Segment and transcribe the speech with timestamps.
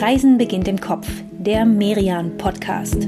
[0.00, 3.06] Reisen beginnt im Kopf, der Merian Podcast.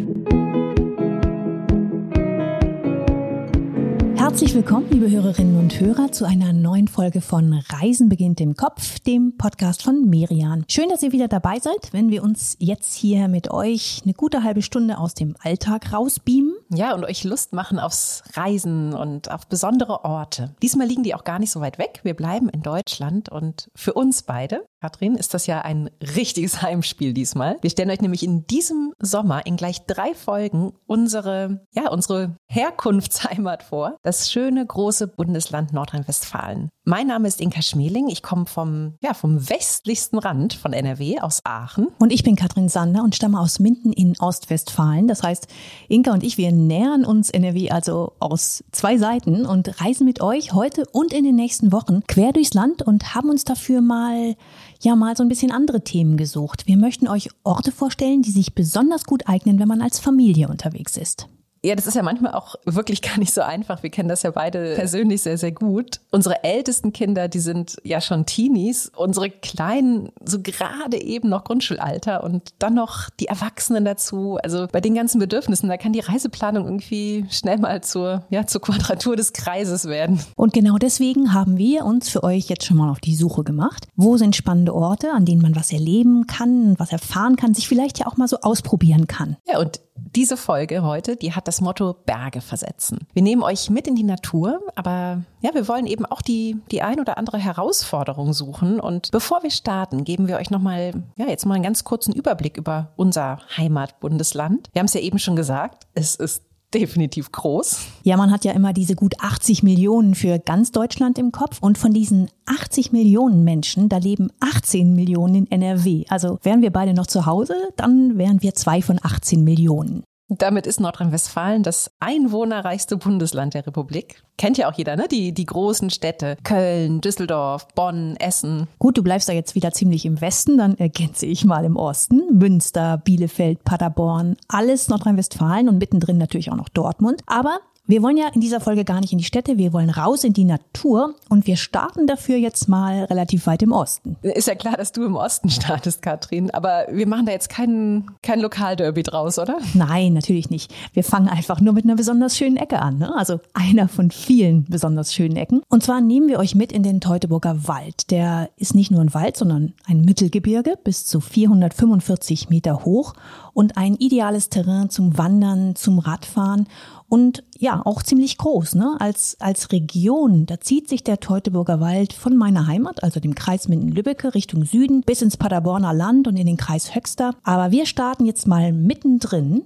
[4.14, 8.98] Herzlich willkommen, liebe Hörerinnen und Hörer, zu einer neuen Folge von Reisen beginnt im Kopf,
[9.00, 10.66] dem Podcast von Merian.
[10.68, 14.42] Schön, dass ihr wieder dabei seid, wenn wir uns jetzt hier mit euch eine gute
[14.42, 16.51] halbe Stunde aus dem Alltag rausbeamen.
[16.74, 20.54] Ja, und euch Lust machen aufs Reisen und auf besondere Orte.
[20.62, 22.00] Diesmal liegen die auch gar nicht so weit weg.
[22.02, 27.12] Wir bleiben in Deutschland und für uns beide, Katrin, ist das ja ein richtiges Heimspiel
[27.12, 27.56] diesmal.
[27.60, 33.62] Wir stellen euch nämlich in diesem Sommer in gleich drei Folgen unsere, ja, unsere Herkunftsheimat
[33.62, 33.96] vor.
[34.02, 36.68] Das das schöne große Bundesland Nordrhein-Westfalen.
[36.84, 38.08] Mein Name ist Inka Schmeling.
[38.08, 41.86] Ich komme vom, ja, vom westlichsten Rand von NRW aus Aachen.
[42.00, 45.06] Und ich bin Katrin Sander und stamme aus Minden in Ostwestfalen.
[45.06, 45.46] Das heißt,
[45.88, 50.54] Inka und ich, wir nähern uns NRW also aus zwei Seiten und reisen mit euch
[50.54, 54.34] heute und in den nächsten Wochen quer durchs Land und haben uns dafür mal,
[54.80, 56.66] ja, mal so ein bisschen andere Themen gesucht.
[56.66, 60.96] Wir möchten euch Orte vorstellen, die sich besonders gut eignen, wenn man als Familie unterwegs
[60.96, 61.28] ist.
[61.64, 63.84] Ja, das ist ja manchmal auch wirklich gar nicht so einfach.
[63.84, 66.00] Wir kennen das ja beide persönlich sehr, sehr gut.
[66.10, 68.90] Unsere ältesten Kinder, die sind ja schon Teenies.
[68.96, 74.38] Unsere Kleinen so gerade eben noch Grundschulalter und dann noch die Erwachsenen dazu.
[74.42, 78.60] Also bei den ganzen Bedürfnissen, da kann die Reiseplanung irgendwie schnell mal zur, ja, zur
[78.60, 80.20] Quadratur des Kreises werden.
[80.34, 83.86] Und genau deswegen haben wir uns für euch jetzt schon mal auf die Suche gemacht.
[83.94, 88.00] Wo sind spannende Orte, an denen man was erleben kann, was erfahren kann, sich vielleicht
[88.00, 89.36] ja auch mal so ausprobieren kann?
[89.46, 89.80] Ja, und
[90.16, 92.98] diese Folge heute, die hat das Motto Berge versetzen.
[93.12, 96.82] Wir nehmen euch mit in die Natur, aber ja, wir wollen eben auch die, die
[96.82, 98.80] ein oder andere Herausforderung suchen.
[98.80, 102.56] Und bevor wir starten, geben wir euch nochmal, ja, jetzt mal einen ganz kurzen Überblick
[102.56, 104.68] über unser Heimatbundesland.
[104.72, 106.42] Wir haben es ja eben schon gesagt, es ist
[106.72, 107.80] definitiv groß.
[108.02, 111.58] Ja, man hat ja immer diese gut 80 Millionen für ganz Deutschland im Kopf.
[111.60, 116.04] Und von diesen 80 Millionen Menschen, da leben 18 Millionen in NRW.
[116.08, 120.04] Also wären wir beide noch zu Hause, dann wären wir zwei von 18 Millionen.
[120.38, 124.22] Damit ist Nordrhein-Westfalen das einwohnerreichste Bundesland der Republik.
[124.38, 125.06] Kennt ja auch jeder, ne?
[125.08, 126.36] Die, die großen Städte.
[126.42, 128.68] Köln, Düsseldorf, Bonn, Essen.
[128.78, 132.22] Gut, du bleibst da jetzt wieder ziemlich im Westen, dann ergänze ich mal im Osten.
[132.32, 137.22] Münster, Bielefeld, Paderborn, alles Nordrhein-Westfalen und mittendrin natürlich auch noch Dortmund.
[137.26, 140.22] Aber wir wollen ja in dieser Folge gar nicht in die Städte, wir wollen raus
[140.22, 144.16] in die Natur und wir starten dafür jetzt mal relativ weit im Osten.
[144.22, 148.06] Ist ja klar, dass du im Osten startest, Katrin, aber wir machen da jetzt kein,
[148.22, 149.58] kein Lokalderby draus, oder?
[149.74, 150.72] Nein, natürlich nicht.
[150.92, 153.12] Wir fangen einfach nur mit einer besonders schönen Ecke an, ne?
[153.16, 155.62] also einer von vielen besonders schönen Ecken.
[155.68, 158.12] Und zwar nehmen wir euch mit in den Teutoburger Wald.
[158.12, 163.14] Der ist nicht nur ein Wald, sondern ein Mittelgebirge bis zu 445 Meter hoch
[163.54, 166.68] und ein ideales Terrain zum Wandern, zum Radfahren
[167.12, 168.96] und ja, auch ziemlich groß, ne?
[168.98, 173.68] Als, als Region, da zieht sich der Teutoburger Wald von meiner Heimat, also dem Kreis
[173.68, 177.34] Minden-Lübbecke, Richtung Süden bis ins Paderborner Land und in den Kreis Höxter.
[177.42, 179.60] Aber wir starten jetzt mal mittendrin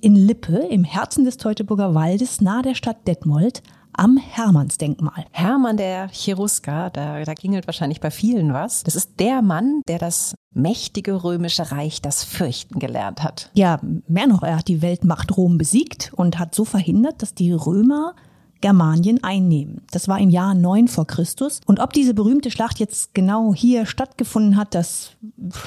[0.00, 3.62] in Lippe, im Herzen des Teutoburger Waldes, nahe der Stadt Detmold,
[4.00, 5.26] am Hermannsdenkmal.
[5.30, 8.82] Hermann der Cherusker, da, da klingelt wahrscheinlich bei vielen was.
[8.82, 13.50] Das ist der Mann, der das mächtige römische Reich das Fürchten gelernt hat.
[13.52, 13.78] Ja,
[14.08, 18.14] mehr noch, er hat die Weltmacht Rom besiegt und hat so verhindert, dass die Römer
[18.60, 19.82] Germanien einnehmen.
[19.90, 21.60] Das war im Jahr 9 vor Christus.
[21.66, 25.12] Und ob diese berühmte Schlacht jetzt genau hier stattgefunden hat, das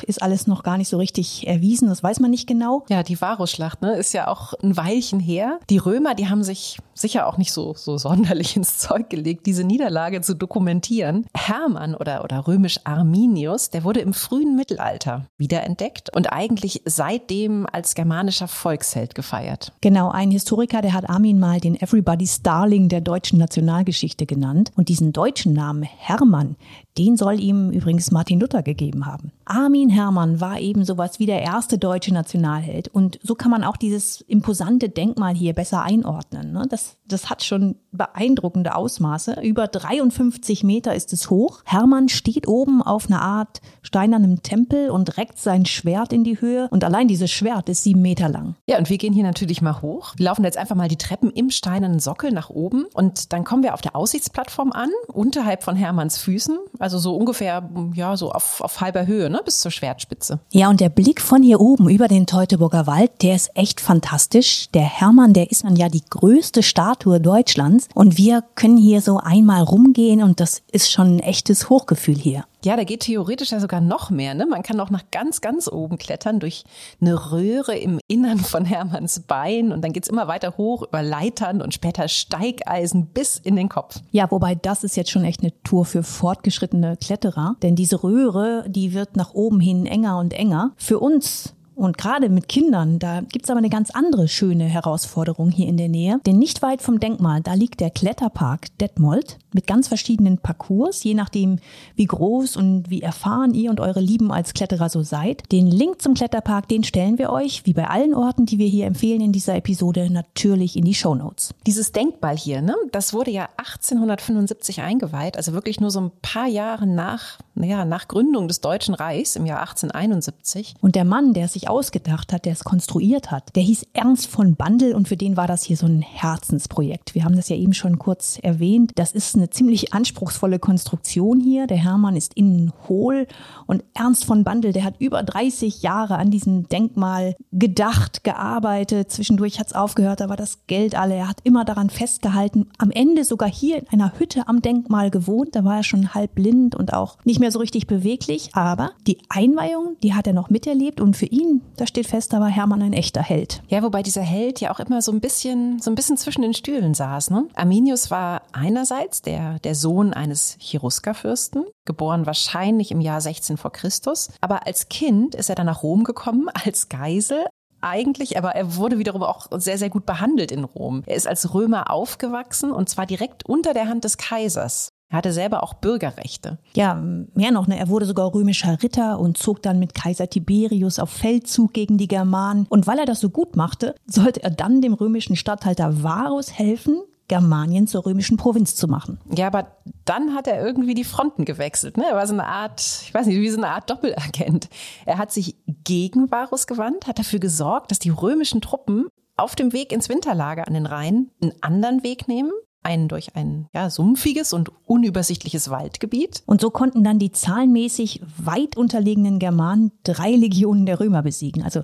[0.06, 1.90] ist alles noch gar nicht so richtig erwiesen.
[1.90, 2.86] Das weiß man nicht genau.
[2.90, 5.59] Ja, die Varusschlacht ne, ist ja auch ein Weilchen her.
[5.70, 9.64] Die Römer, die haben sich sicher auch nicht so, so sonderlich ins Zeug gelegt, diese
[9.64, 11.25] Niederlage zu dokumentieren.
[11.36, 17.96] Hermann oder, oder römisch Arminius, der wurde im frühen Mittelalter wiederentdeckt und eigentlich seitdem als
[17.96, 19.74] germanischer Volksheld gefeiert.
[19.81, 24.72] Genau, ein Historiker, der hat Armin mal den Everybody's Darling der deutschen Nationalgeschichte genannt.
[24.76, 26.56] Und diesen deutschen Namen Hermann,
[26.98, 29.31] den soll ihm übrigens Martin Luther gegeben haben.
[29.46, 32.88] Armin Hermann war eben sowas wie der erste deutsche Nationalheld.
[32.88, 36.54] Und so kann man auch dieses imposante Denkmal hier besser einordnen.
[36.54, 36.66] Ne?
[36.70, 39.42] Das, das hat schon beeindruckende Ausmaße.
[39.42, 41.62] Über 53 Meter ist es hoch.
[41.66, 46.68] Hermann steht oben auf einer Art steinernem Tempel und reckt sein Schwert in die Höhe.
[46.72, 48.56] Und allein dieses Schwert ist sieben Meter lang.
[48.68, 50.13] Ja, und wir gehen hier natürlich mal hoch.
[50.18, 52.86] Wir laufen jetzt einfach mal die Treppen im steinernen Sockel nach oben.
[52.94, 57.68] Und dann kommen wir auf der Aussichtsplattform an, unterhalb von Hermanns Füßen also so ungefähr,
[57.94, 60.39] ja, so auf, auf halber Höhe, ne, bis zur Schwertspitze.
[60.51, 64.68] Ja, und der Blick von hier oben über den Teutoburger Wald, der ist echt fantastisch.
[64.74, 69.18] Der Hermann, der ist dann ja die größte Statue Deutschlands und wir können hier so
[69.18, 72.44] einmal rumgehen und das ist schon ein echtes Hochgefühl hier.
[72.65, 74.33] Ja, da geht theoretisch ja sogar noch mehr.
[74.33, 74.45] Ne?
[74.45, 76.63] Man kann auch nach ganz, ganz oben klettern durch
[77.01, 81.62] eine Röhre im Innern von Hermanns Bein und dann geht's immer weiter hoch über Leitern
[81.62, 84.00] und später Steigeisen bis in den Kopf.
[84.12, 88.66] Ja, wobei das ist jetzt schon echt eine Tour für fortgeschrittene Kletterer, denn diese Röhre,
[88.68, 90.71] die wird nach oben hin enger und enger.
[90.77, 95.68] Für uns und gerade mit Kindern, da gibt's aber eine ganz andere schöne Herausforderung hier
[95.68, 96.20] in der Nähe.
[96.25, 101.14] Denn nicht weit vom Denkmal, da liegt der Kletterpark Detmold mit ganz verschiedenen Parcours, je
[101.14, 101.60] nachdem,
[101.96, 105.52] wie groß und wie erfahren ihr und eure Lieben als Kletterer so seid.
[105.52, 108.86] Den Link zum Kletterpark, den stellen wir euch, wie bei allen Orten, die wir hier
[108.86, 111.54] empfehlen in dieser Episode, natürlich in die Show Notes.
[111.66, 116.48] Dieses Denkmal hier, ne, das wurde ja 1875 eingeweiht, also wirklich nur so ein paar
[116.48, 120.76] Jahre nach, naja, nach Gründung des Deutschen Reichs im Jahr 1871.
[120.82, 124.28] Und der Mann, der sich sich ausgedacht hat, der es konstruiert hat, der hieß Ernst
[124.28, 127.16] von Bandel und für den war das hier so ein Herzensprojekt.
[127.16, 128.92] Wir haben das ja eben schon kurz erwähnt.
[128.96, 131.68] Das ist eine ziemlich anspruchsvolle Konstruktion hier.
[131.68, 133.28] Der Hermann ist innen hohl
[133.66, 139.12] und Ernst von Bandel, der hat über 30 Jahre an diesem Denkmal gedacht, gearbeitet.
[139.12, 141.16] Zwischendurch hat es aufgehört, da war das Geld alle.
[141.16, 142.70] Er hat immer daran festgehalten.
[142.78, 145.56] Am Ende sogar hier in einer Hütte am Denkmal gewohnt.
[145.56, 148.50] Da war er schon halb blind und auch nicht mehr so richtig beweglich.
[148.54, 152.40] Aber die Einweihung, die hat er noch miterlebt und für ihn da steht fest, da
[152.40, 153.62] war Hermann ein echter Held.
[153.68, 156.54] Ja, wobei dieser Held ja auch immer so ein bisschen, so ein bisschen zwischen den
[156.54, 157.30] Stühlen saß.
[157.31, 157.48] Ne?
[157.56, 164.30] Arminius war einerseits der, der Sohn eines Cherusker-Fürsten, geboren wahrscheinlich im Jahr 16 vor Christus.
[164.42, 167.45] Aber als Kind ist er dann nach Rom gekommen als Geisel,
[167.81, 171.04] eigentlich, aber er wurde wiederum auch sehr, sehr gut behandelt in Rom.
[171.06, 174.93] Er ist als Römer aufgewachsen und zwar direkt unter der Hand des Kaisers.
[175.13, 176.57] Er hatte selber auch Bürgerrechte.
[176.74, 177.77] Ja, mehr noch, ne?
[177.77, 182.07] er wurde sogar römischer Ritter und zog dann mit Kaiser Tiberius auf Feldzug gegen die
[182.07, 182.65] Germanen.
[182.68, 187.00] Und weil er das so gut machte, sollte er dann dem römischen Statthalter Varus helfen,
[187.27, 189.19] Germanien zur römischen Provinz zu machen.
[189.31, 189.68] Ja, aber
[190.04, 191.95] dann hat er irgendwie die Fronten gewechselt.
[191.95, 192.06] Ne?
[192.09, 194.68] Er war so eine Art, ich weiß nicht, wie so eine Art Doppelagent.
[195.06, 199.74] Er hat sich gegen Varus gewandt, hat dafür gesorgt, dass die römischen Truppen auf dem
[199.74, 202.51] Weg ins Winterlager an den Rhein einen anderen Weg nehmen
[202.83, 206.44] einen durch ein ja, sumpfiges und unübersichtliches Waldgebiet.
[206.45, 211.63] Und so konnten dann die zahlenmäßig weit unterlegenen Germanen drei Legionen der Römer besiegen.
[211.63, 211.83] Also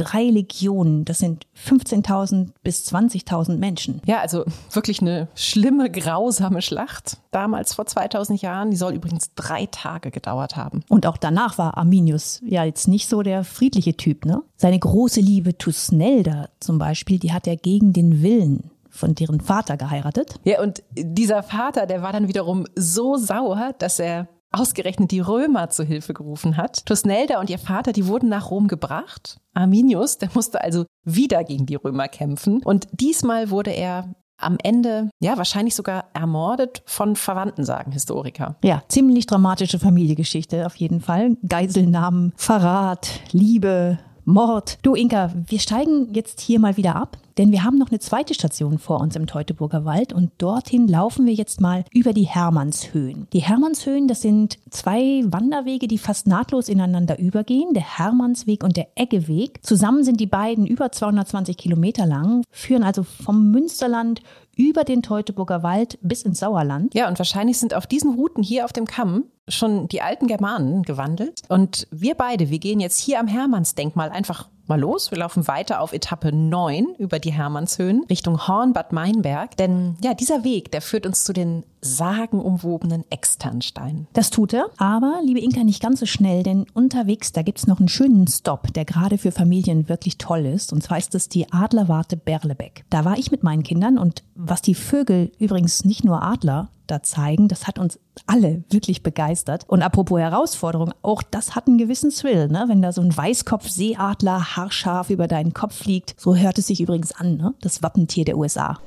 [0.00, 4.00] drei Legionen, das sind 15.000 bis 20.000 Menschen.
[4.06, 7.18] Ja, also wirklich eine schlimme, grausame Schlacht.
[7.30, 8.70] Damals vor 2000 Jahren.
[8.70, 10.82] Die soll übrigens drei Tage gedauert haben.
[10.88, 14.42] Und auch danach war Arminius ja jetzt nicht so der friedliche Typ, ne?
[14.56, 19.76] Seine große Liebe Tusnelda zum Beispiel, die hat er gegen den Willen von deren Vater
[19.76, 20.40] geheiratet.
[20.44, 25.70] Ja, und dieser Vater, der war dann wiederum so sauer, dass er ausgerechnet die Römer
[25.70, 26.84] zu Hilfe gerufen hat.
[26.86, 29.38] Tusnelda und ihr Vater, die wurden nach Rom gebracht.
[29.54, 32.60] Arminius, der musste also wieder gegen die Römer kämpfen.
[32.64, 38.56] Und diesmal wurde er am Ende, ja, wahrscheinlich sogar ermordet von Verwandten, sagen Historiker.
[38.64, 41.36] Ja, ziemlich dramatische Familiengeschichte auf jeden Fall.
[41.46, 43.98] Geiselnahmen, Verrat, Liebe,
[44.30, 44.78] Mord.
[44.82, 48.34] Du Inka, wir steigen jetzt hier mal wieder ab, denn wir haben noch eine zweite
[48.34, 53.26] Station vor uns im Teutoburger Wald und dorthin laufen wir jetzt mal über die Hermannshöhen.
[53.32, 58.88] Die Hermannshöhen, das sind zwei Wanderwege, die fast nahtlos ineinander übergehen, der Hermannsweg und der
[58.94, 59.64] Eggeweg.
[59.64, 64.22] Zusammen sind die beiden über 220 Kilometer lang, führen also vom Münsterland
[64.60, 66.94] über den Teutoburger Wald bis ins Sauerland.
[66.94, 70.82] Ja, und wahrscheinlich sind auf diesen Routen hier auf dem Kamm schon die alten Germanen
[70.82, 71.42] gewandelt.
[71.48, 75.10] Und wir beide, wir gehen jetzt hier am Hermannsdenkmal einfach mal los.
[75.10, 79.56] Wir laufen weiter auf Etappe 9 über die Hermannshöhen Richtung Horn-Bad Meinberg.
[79.56, 84.06] Denn ja, dieser Weg, der führt uns zu den sagenumwobenen Externsteinen.
[84.12, 87.80] Das tut er, aber liebe Inka, nicht ganz so schnell, denn unterwegs, da gibt's noch
[87.80, 90.72] einen schönen Stop, der gerade für Familien wirklich toll ist.
[90.72, 92.84] Und zwar ist es die Adlerwarte Berlebeck.
[92.90, 97.02] Da war ich mit meinen Kindern und was die Vögel, übrigens nicht nur Adler, da
[97.02, 97.48] zeigen.
[97.48, 99.64] Das hat uns alle wirklich begeistert.
[99.68, 102.64] Und apropos Herausforderung, auch das hat einen gewissen Thrill, ne?
[102.68, 106.14] wenn da so ein Weißkopf-Seeadler haarscharf über deinen Kopf fliegt.
[106.18, 107.54] So hört es sich übrigens an, ne?
[107.60, 108.78] das Wappentier der USA.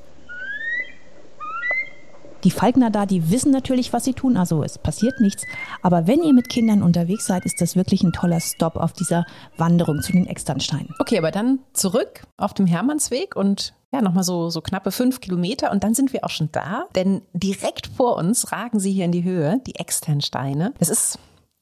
[2.44, 5.46] Die Falkner da, die wissen natürlich, was sie tun, also es passiert nichts.
[5.82, 9.26] Aber wenn ihr mit Kindern unterwegs seid, ist das wirklich ein toller Stop auf dieser
[9.58, 10.94] Wanderung zu den Externsteinen.
[11.00, 15.72] Okay, aber dann zurück auf dem Hermannsweg und ja, nochmal so, so knappe fünf Kilometer
[15.72, 19.12] und dann sind wir auch schon da, denn direkt vor uns ragen sie hier in
[19.12, 20.74] die Höhe, die Externsteine.
[20.80, 21.20] Das ist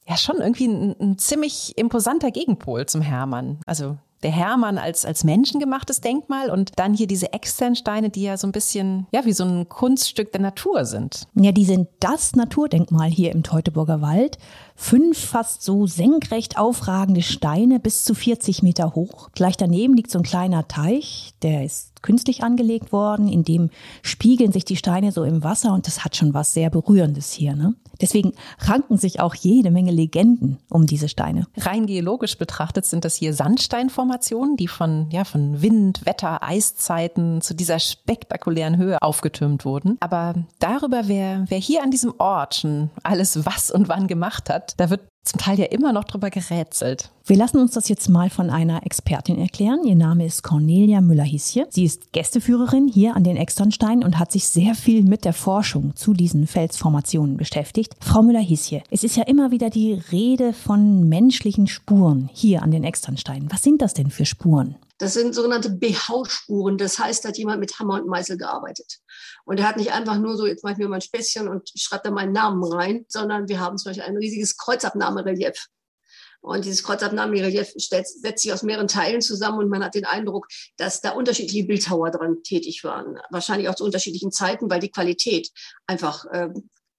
[0.07, 3.59] ja schon irgendwie ein, ein ziemlich imposanter Gegenpol zum Hermann.
[3.65, 8.47] Also der Hermann als, als menschengemachtes Denkmal und dann hier diese Externsteine, die ja so
[8.47, 11.27] ein bisschen, ja, wie so ein Kunststück der Natur sind.
[11.35, 14.37] Ja, die sind das Naturdenkmal hier im Teutoburger Wald.
[14.75, 19.29] Fünf fast so senkrecht aufragende Steine bis zu 40 Meter hoch.
[19.33, 23.69] Gleich daneben liegt so ein kleiner Teich, der ist künstlich angelegt worden, in dem
[24.01, 27.55] spiegeln sich die Steine so im Wasser und das hat schon was sehr Berührendes hier.
[27.55, 27.75] Ne?
[28.01, 31.47] Deswegen ranken sich auch jede Menge Legenden um diese Steine.
[31.57, 37.53] Rein geologisch betrachtet sind das hier Sandsteinformationen, die von, ja, von Wind, Wetter, Eiszeiten zu
[37.53, 39.97] dieser spektakulären Höhe aufgetürmt wurden.
[39.99, 44.73] Aber darüber, wer, wer hier an diesem Ort schon alles was und wann gemacht hat,
[44.77, 47.11] da wird zum Teil ja immer noch drüber gerätselt.
[47.25, 49.83] Wir lassen uns das jetzt mal von einer Expertin erklären.
[49.85, 51.67] Ihr Name ist Cornelia Müller-Hisje.
[51.69, 55.95] Sie ist Gästeführerin hier an den Externsteinen und hat sich sehr viel mit der Forschung
[55.95, 57.95] zu diesen Felsformationen beschäftigt.
[58.01, 62.83] Frau Müller-Hisje, es ist ja immer wieder die Rede von menschlichen Spuren hier an den
[62.83, 63.51] Externsteinen.
[63.51, 64.75] Was sind das denn für Spuren?
[64.97, 66.77] Das sind sogenannte BH-Spuren.
[66.77, 68.99] Das heißt, da hat jemand mit Hammer und Meißel gearbeitet.
[69.45, 71.69] Und er hat nicht einfach nur so, jetzt mache ich mir mal ein Späßchen und
[71.75, 75.67] schreibe da meinen Namen rein, sondern wir haben zum Beispiel ein riesiges Kreuzabnahmerelief.
[76.41, 80.99] Und dieses Kreuzabnahmerelief setzt sich aus mehreren Teilen zusammen und man hat den Eindruck, dass
[80.99, 83.19] da unterschiedliche Bildhauer dran tätig waren.
[83.29, 85.51] Wahrscheinlich auch zu unterschiedlichen Zeiten, weil die Qualität
[85.85, 86.49] einfach äh,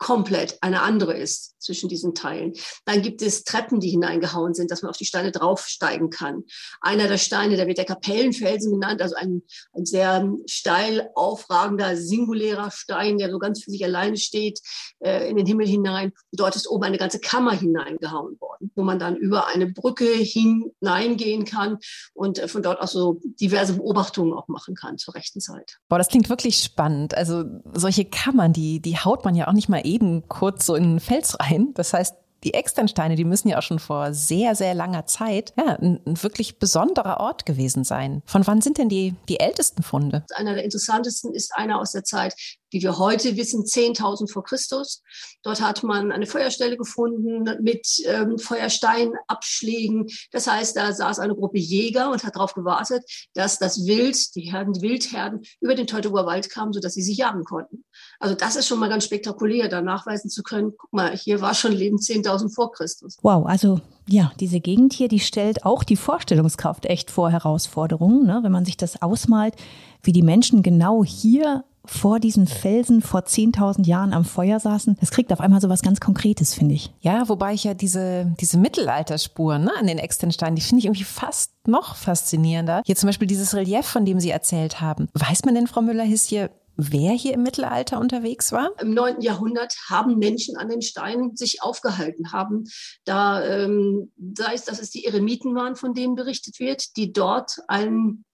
[0.02, 2.54] komplett eine andere ist zwischen diesen Teilen.
[2.84, 6.42] Dann gibt es Treppen, die hineingehauen sind, dass man auf die Steine draufsteigen kann.
[6.80, 9.42] Einer der Steine, der wird der Kapellenfelsen genannt, also ein,
[9.72, 14.60] ein sehr steil aufragender, singulärer Stein, der so ganz für sich alleine steht,
[14.98, 16.12] äh, in den Himmel hinein.
[16.32, 21.44] Dort ist oben eine ganze Kammer hineingehauen worden, wo man dann über eine Brücke hineingehen
[21.44, 21.78] kann
[22.12, 25.78] und äh, von dort aus so diverse Beobachtungen auch machen kann zur rechten Zeit.
[25.88, 27.16] Boah, das klingt wirklich spannend.
[27.16, 29.91] Also solche Kammern, die, die haut man ja auch nicht mal eben
[30.28, 31.72] kurz so in einen Fels rein.
[31.74, 35.76] Das heißt, die Externsteine, die müssen ja auch schon vor sehr, sehr langer Zeit ja,
[35.76, 38.22] ein, ein, wirklich besonderer Ort gewesen sein.
[38.26, 40.24] Von wann sind denn die, die ältesten Funde?
[40.34, 42.34] Einer der interessantesten ist einer aus der Zeit
[42.72, 45.02] wie wir heute wissen, 10.000 vor Christus.
[45.42, 50.06] Dort hat man eine Feuerstelle gefunden mit ähm, Feuersteinabschlägen.
[50.30, 54.52] Das heißt, da saß eine Gruppe Jäger und hat darauf gewartet, dass das Wild, die
[54.52, 57.84] Herden, die Wildherden über den Teutoburger Wald kamen, sodass sie sich jagen konnten.
[58.18, 61.54] Also das ist schon mal ganz spektakulär, da nachweisen zu können, guck mal, hier war
[61.54, 63.18] schon Leben 10.000 vor Christus.
[63.22, 68.40] Wow, also ja, diese Gegend hier, die stellt auch die Vorstellungskraft echt vor Herausforderungen, ne?
[68.42, 69.54] wenn man sich das ausmalt,
[70.02, 74.96] wie die Menschen genau hier vor diesen Felsen vor 10.000 Jahren am Feuer saßen.
[75.00, 76.92] Das kriegt auf einmal so was ganz Konkretes, finde ich.
[77.00, 81.04] Ja, wobei ich ja diese, diese Mittelalterspuren ne, an den Externsteinen, die finde ich irgendwie
[81.04, 82.82] fast noch faszinierender.
[82.86, 85.08] Hier zum Beispiel dieses Relief, von dem Sie erzählt haben.
[85.14, 88.70] Weiß man denn, Frau Müller-Hiss hier, wer hier im Mittelalter unterwegs war?
[88.80, 89.20] Im 9.
[89.20, 92.64] Jahrhundert haben Menschen an den Steinen sich aufgehalten, haben
[93.04, 97.58] da, ähm, sei es, dass es die Eremiten waren, von denen berichtet wird, die dort
[97.68, 98.24] ein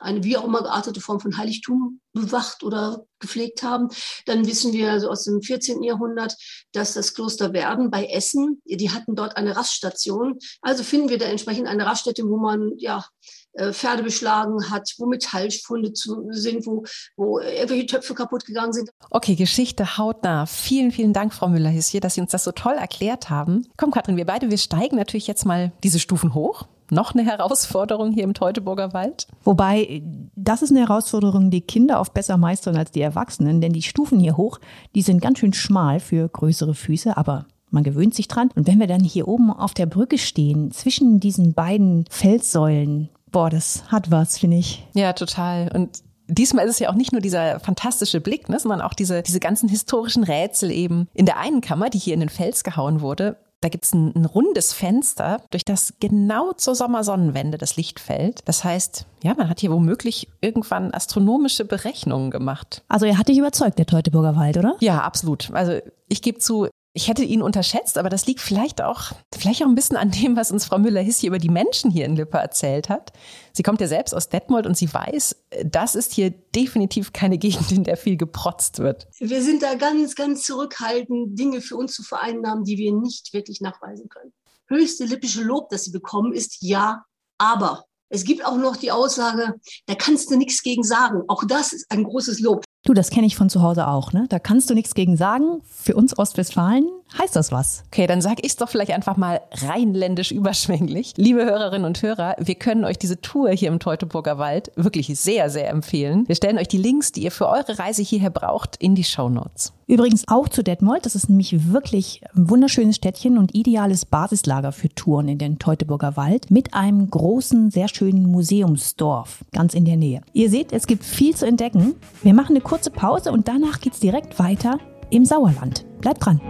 [0.00, 3.88] eine wie auch immer geartete Form von Heiligtum bewacht oder gepflegt haben.
[4.26, 5.82] Dann wissen wir also aus dem 14.
[5.82, 6.34] Jahrhundert,
[6.72, 10.38] dass das Kloster Werden bei Essen, die hatten dort eine Raststation.
[10.62, 13.04] Also finden wir da entsprechend eine Raststätte, wo man ja
[13.52, 16.84] äh, Pferde beschlagen hat, wo Metallfunde zu, sind, wo,
[17.16, 18.90] wo irgendwelche Töpfe kaputt gegangen sind.
[19.10, 20.46] Okay, Geschichte hautnah.
[20.46, 23.66] Vielen, vielen Dank, Frau Müller-Hisje, dass Sie uns das so toll erklärt haben.
[23.76, 28.12] Komm, Katrin, wir beide, wir steigen natürlich jetzt mal diese Stufen hoch noch eine Herausforderung
[28.12, 29.26] hier im Teutoburger Wald?
[29.44, 30.02] Wobei,
[30.36, 34.18] das ist eine Herausforderung, die Kinder oft besser meistern als die Erwachsenen, denn die Stufen
[34.20, 34.58] hier hoch,
[34.94, 38.50] die sind ganz schön schmal für größere Füße, aber man gewöhnt sich dran.
[38.54, 43.50] Und wenn wir dann hier oben auf der Brücke stehen, zwischen diesen beiden Felssäulen, boah,
[43.50, 44.86] das hat was, finde ich.
[44.94, 45.70] Ja, total.
[45.72, 49.22] Und diesmal ist es ja auch nicht nur dieser fantastische Blick, ne, sondern auch diese,
[49.22, 51.08] diese ganzen historischen Rätsel eben.
[51.14, 54.24] In der einen Kammer, die hier in den Fels gehauen wurde, da gibt's ein, ein
[54.24, 58.40] rundes Fenster, durch das genau zur Sommersonnenwende das Licht fällt.
[58.46, 62.82] Das heißt, ja, man hat hier womöglich irgendwann astronomische Berechnungen gemacht.
[62.88, 64.76] Also er hat dich überzeugt, der Teutoburger Wald, oder?
[64.80, 65.50] Ja, absolut.
[65.52, 69.68] Also ich gebe zu, ich hätte ihn unterschätzt, aber das liegt vielleicht auch, vielleicht auch
[69.68, 72.38] ein bisschen an dem, was uns Frau Müller-Hiss hier über die Menschen hier in Lippe
[72.38, 73.12] erzählt hat.
[73.52, 77.70] Sie kommt ja selbst aus Detmold und sie weiß, das ist hier definitiv keine Gegend,
[77.70, 79.06] in der viel geprotzt wird.
[79.20, 83.60] Wir sind da ganz, ganz zurückhaltend, Dinge für uns zu vereinnahmen, die wir nicht wirklich
[83.60, 84.32] nachweisen können.
[84.68, 87.04] Höchste lippische Lob, das sie bekommen, ist ja,
[87.38, 87.84] aber.
[88.12, 89.54] Es gibt auch noch die Aussage,
[89.86, 91.22] da kannst du nichts gegen sagen.
[91.28, 92.64] Auch das ist ein großes Lob.
[92.84, 94.26] Du, das kenne ich von zu Hause auch, ne?
[94.28, 95.60] Da kannst du nichts gegen sagen.
[95.68, 97.82] Für uns Ostwestfalen heißt das was.
[97.86, 101.14] Okay, dann sag ich's doch vielleicht einfach mal rheinländisch überschwänglich.
[101.16, 105.50] Liebe Hörerinnen und Hörer, wir können euch diese Tour hier im Teutoburger Wald wirklich sehr,
[105.50, 106.26] sehr empfehlen.
[106.26, 109.28] Wir stellen euch die Links, die ihr für eure Reise hierher braucht, in die Show
[109.28, 109.72] Notes.
[109.86, 111.04] Übrigens auch zu Detmold.
[111.04, 116.16] Das ist nämlich wirklich ein wunderschönes Städtchen und ideales Basislager für Touren in den Teutoburger
[116.16, 120.20] Wald mit einem großen, sehr schönen Museumsdorf ganz in der Nähe.
[120.32, 121.96] Ihr seht, es gibt viel zu entdecken.
[122.22, 124.78] Wir machen eine kurze Pause und danach geht's direkt weiter
[125.10, 125.84] im Sauerland.
[126.00, 126.40] Bleibt dran.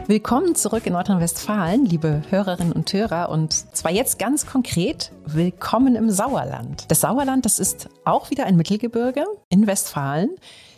[0.06, 3.30] Willkommen zurück in Nordrhein-Westfalen, liebe Hörerinnen und Hörer.
[3.30, 6.84] Und zwar jetzt ganz konkret, willkommen im Sauerland.
[6.88, 10.28] Das Sauerland, das ist auch wieder ein Mittelgebirge in Westfalen.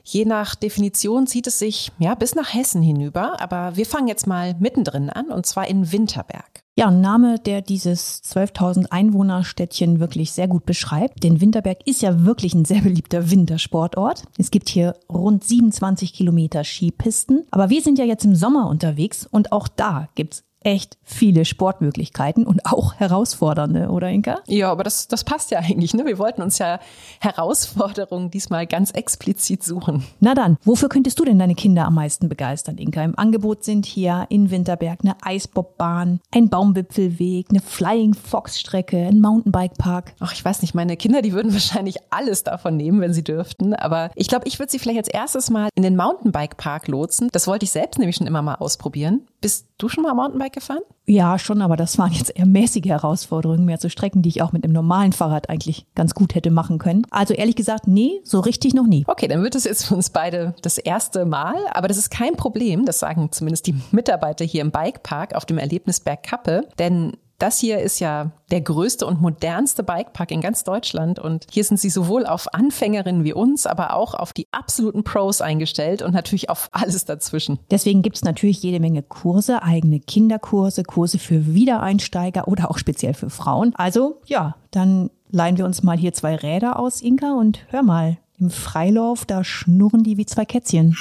[0.08, 4.28] Je nach Definition zieht es sich ja bis nach Hessen hinüber, aber wir fangen jetzt
[4.28, 6.62] mal mittendrin an und zwar in Winterberg.
[6.78, 11.24] Ja, ein Name, der dieses 12.000 Einwohnerstädtchen wirklich sehr gut beschreibt.
[11.24, 14.24] Denn Winterberg ist ja wirklich ein sehr beliebter Wintersportort.
[14.38, 17.44] Es gibt hier rund 27 Kilometer Skipisten.
[17.50, 22.44] Aber wir sind ja jetzt im Sommer unterwegs und auch da gibt's echt viele Sportmöglichkeiten
[22.44, 24.40] und auch herausfordernde, oder Inka?
[24.48, 25.94] Ja, aber das, das passt ja eigentlich.
[25.94, 26.04] Ne?
[26.04, 26.80] Wir wollten uns ja
[27.20, 30.04] Herausforderungen diesmal ganz explizit suchen.
[30.18, 33.04] Na dann, wofür könntest du denn deine Kinder am meisten begeistern, Inka?
[33.04, 39.20] Im Angebot sind hier in Winterberg eine Eisbobbahn, ein Baumwipfelweg, eine Flying Fox Strecke, ein
[39.20, 40.14] Mountainbike-Park.
[40.18, 43.72] Ach, ich weiß nicht, meine Kinder, die würden wahrscheinlich alles davon nehmen, wenn sie dürften.
[43.72, 47.28] Aber ich glaube, ich würde sie vielleicht als erstes mal in den Mountainbike-Park lotsen.
[47.30, 49.28] Das wollte ich selbst nämlich schon immer mal ausprobieren.
[49.40, 50.80] Bist du schon mal Mountainbike gefahren?
[51.06, 54.52] Ja, schon, aber das waren jetzt eher mäßige Herausforderungen, mehr zu Strecken, die ich auch
[54.52, 57.06] mit einem normalen Fahrrad eigentlich ganz gut hätte machen können.
[57.10, 59.04] Also ehrlich gesagt, nee, so richtig noch nie.
[59.06, 62.36] Okay, dann wird es jetzt für uns beide das erste Mal, aber das ist kein
[62.36, 67.58] Problem, das sagen zumindest die Mitarbeiter hier im Bikepark auf dem Erlebnisberg Kappe, denn das
[67.58, 71.90] hier ist ja der größte und modernste Bikepark in ganz Deutschland und hier sind sie
[71.90, 76.68] sowohl auf Anfängerinnen wie uns, aber auch auf die absoluten Pros eingestellt und natürlich auf
[76.72, 77.58] alles dazwischen.
[77.70, 83.30] Deswegen gibt's natürlich jede Menge Kurse, eigene Kinderkurse, Kurse für Wiedereinsteiger oder auch speziell für
[83.30, 83.74] Frauen.
[83.76, 88.18] Also ja, dann leihen wir uns mal hier zwei Räder aus, Inka, und hör mal,
[88.38, 90.96] im Freilauf, da schnurren die wie zwei Kätzchen.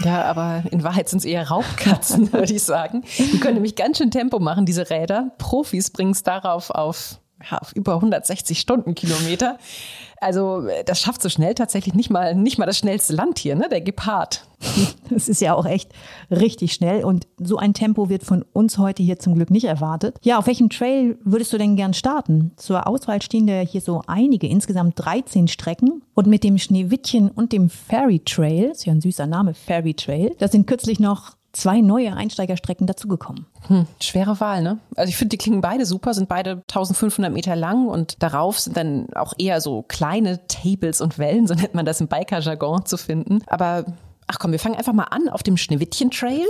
[0.00, 3.02] Ja, aber in Wahrheit sind es eher Raubkatzen, würde ich sagen.
[3.18, 5.32] Die können nämlich ganz schön Tempo machen, diese Räder.
[5.38, 7.20] Profis bringen es darauf auf,
[7.50, 9.58] auf über 160 Stundenkilometer.
[10.18, 13.68] Also das schafft so schnell tatsächlich nicht mal, nicht mal das schnellste Land hier, ne?
[13.68, 14.46] der Gepard.
[15.08, 15.92] Das ist ja auch echt
[16.30, 20.18] richtig schnell und so ein Tempo wird von uns heute hier zum Glück nicht erwartet.
[20.22, 22.50] Ja, auf welchem Trail würdest du denn gern starten?
[22.56, 27.52] Zur Auswahl stehen da hier so einige, insgesamt 13 Strecken und mit dem Schneewittchen und
[27.52, 31.80] dem Fairy Trail, ist ja ein süßer Name, Fairy Trail, da sind kürzlich noch zwei
[31.80, 33.46] neue Einsteigerstrecken dazugekommen.
[33.68, 34.78] Hm, schwere Wahl, ne?
[34.94, 38.76] Also ich finde, die klingen beide super, sind beide 1500 Meter lang und darauf sind
[38.76, 42.96] dann auch eher so kleine Tables und Wellen, so nennt man das im Biker-Jargon zu
[42.96, 43.40] finden.
[43.46, 43.84] Aber
[44.26, 46.46] ach komm, wir fangen einfach mal an auf dem Schneewittchen-Trail.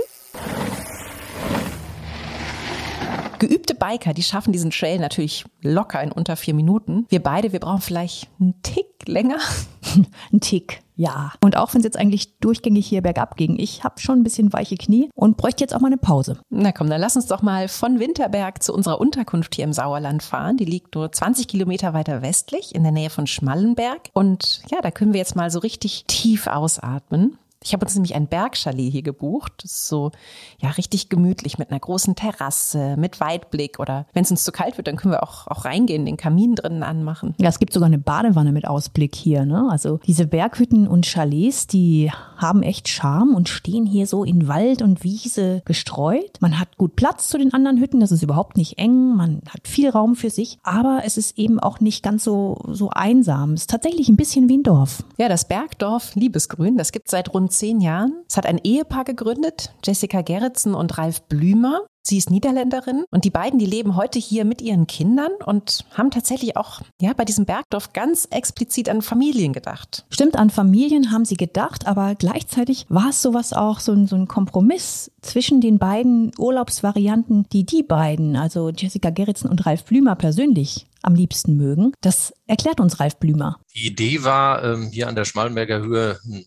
[3.39, 7.05] Geübte Biker, die schaffen diesen Trail natürlich locker in unter vier Minuten.
[7.09, 9.37] Wir beide, wir brauchen vielleicht einen Tick länger.
[10.33, 11.31] Ein Tick, ja.
[11.41, 14.51] Und auch wenn es jetzt eigentlich durchgängig hier bergab ging, ich habe schon ein bisschen
[14.51, 16.39] weiche Knie und bräuchte jetzt auch mal eine Pause.
[16.49, 20.23] Na komm, dann lass uns doch mal von Winterberg zu unserer Unterkunft hier im Sauerland
[20.23, 20.57] fahren.
[20.57, 24.09] Die liegt nur 20 Kilometer weiter westlich in der Nähe von Schmallenberg.
[24.13, 27.37] Und ja, da können wir jetzt mal so richtig tief ausatmen.
[27.63, 29.53] Ich habe uns nämlich ein Bergchalet hier gebucht.
[29.57, 30.11] Das ist so
[30.59, 34.77] ja richtig gemütlich mit einer großen Terrasse, mit Weitblick oder wenn es uns zu kalt
[34.77, 37.35] wird, dann können wir auch, auch reingehen, den Kamin drinnen anmachen.
[37.39, 39.45] Ja, es gibt sogar eine Badewanne mit Ausblick hier.
[39.45, 39.67] Ne?
[39.69, 44.81] Also diese Berghütten und Chalets, die haben echt Charme und stehen hier so in Wald
[44.81, 46.37] und Wiese gestreut.
[46.39, 49.67] Man hat gut Platz zu den anderen Hütten, das ist überhaupt nicht eng, man hat
[49.67, 53.53] viel Raum für sich, aber es ist eben auch nicht ganz so, so einsam.
[53.53, 55.03] Es ist tatsächlich ein bisschen wie ein Dorf.
[55.17, 58.23] Ja, das Bergdorf Liebesgrün, das gibt seit rund zehn Jahren.
[58.29, 61.81] Es hat ein Ehepaar gegründet, Jessica Gerritsen und Ralf Blümer.
[62.07, 66.09] Sie ist Niederländerin und die beiden, die leben heute hier mit ihren Kindern und haben
[66.09, 70.05] tatsächlich auch ja bei diesem Bergdorf ganz explizit an Familien gedacht.
[70.09, 74.15] Stimmt, an Familien haben sie gedacht, aber gleichzeitig war es sowas auch so ein, so
[74.15, 80.15] ein Kompromiss zwischen den beiden Urlaubsvarianten, die die beiden, also Jessica Gerritsen und Ralf Blümer
[80.15, 81.91] persönlich am liebsten mögen.
[81.99, 83.59] Das erklärt uns Ralf Blümer.
[83.75, 86.45] Die Idee war, ähm, hier an der Schmallenberger Höhe einen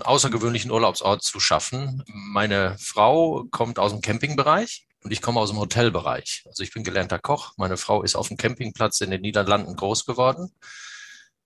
[0.00, 2.02] außergewöhnlichen Urlaubsort zu schaffen.
[2.06, 6.44] Meine Frau kommt aus dem Campingbereich und ich komme aus dem Hotelbereich.
[6.46, 7.52] Also ich bin gelernter Koch.
[7.56, 10.52] Meine Frau ist auf dem Campingplatz in den Niederlanden groß geworden.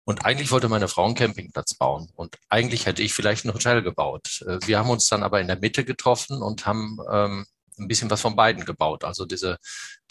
[0.05, 2.11] Und eigentlich wollte meine Frau einen Campingplatz bauen.
[2.15, 4.43] Und eigentlich hätte ich vielleicht ein Hotel gebaut.
[4.47, 7.47] Äh, wir haben uns dann aber in der Mitte getroffen und haben ähm,
[7.79, 9.05] ein bisschen was von beiden gebaut.
[9.05, 9.59] Also diese,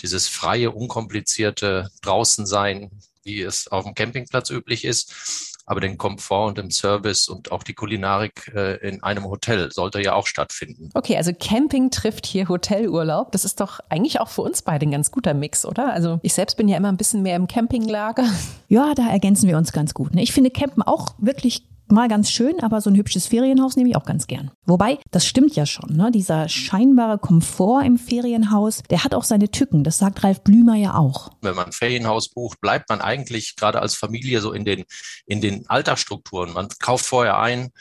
[0.02, 2.92] dieses freie, unkomplizierte Draußensein,
[3.24, 5.56] wie es auf dem Campingplatz üblich ist.
[5.70, 10.02] Aber den Komfort und den Service und auch die Kulinarik äh, in einem Hotel sollte
[10.02, 10.90] ja auch stattfinden.
[10.94, 13.34] Okay, also Camping trifft hier Hotelurlaub.
[13.34, 15.94] Das ist doch eigentlich auch für uns beide ein ganz guter Mix, oder?
[15.94, 18.26] Also ich selbst bin ja immer ein bisschen mehr im Campinglager.
[18.70, 20.14] Ja, da ergänzen wir uns ganz gut.
[20.14, 20.22] Ne?
[20.22, 23.96] Ich finde Campen auch wirklich mal ganz schön, aber so ein hübsches Ferienhaus nehme ich
[23.96, 24.52] auch ganz gern.
[24.66, 26.12] Wobei, das stimmt ja schon, ne?
[26.12, 29.84] dieser scheinbare Komfort im Ferienhaus, der hat auch seine Tücken.
[29.84, 31.32] Das sagt Ralf Blümer ja auch.
[31.42, 34.84] Wenn man ein Ferienhaus bucht, bleibt man eigentlich gerade als Familie so in den,
[35.26, 36.54] in den Alltagsstrukturen.
[36.54, 37.72] Man kauft vorher ein,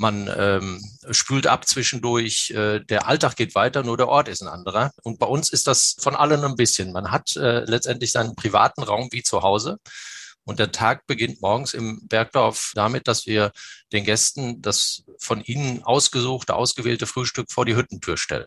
[0.00, 4.48] man ähm, spült ab zwischendurch, äh, der Alltag geht weiter, nur der Ort ist ein
[4.48, 4.92] anderer.
[5.02, 6.92] Und bei uns ist das von allen ein bisschen.
[6.92, 9.76] Man hat äh, letztendlich seinen privaten Raum wie zu Hause.
[10.44, 13.52] Und der Tag beginnt morgens im Bergdorf damit, dass wir
[13.92, 18.46] den Gästen das von ihnen ausgesuchte, ausgewählte Frühstück vor die Hüttentür stellen.